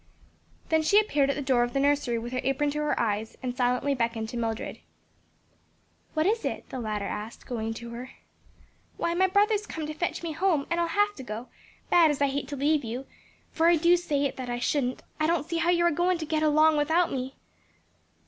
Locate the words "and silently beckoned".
3.43-4.29